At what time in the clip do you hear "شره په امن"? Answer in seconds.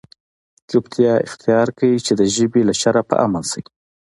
2.81-3.43